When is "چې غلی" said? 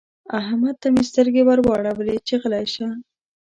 2.27-2.65